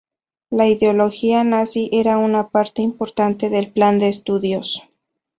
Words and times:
La 0.49 0.67
ideología 0.67 1.43
nazi 1.43 1.87
era 1.93 2.17
una 2.17 2.49
parte 2.49 2.81
importante 2.81 3.51
del 3.51 3.71
plan 3.71 3.99
de 3.99 4.07
estudios. 4.07 4.81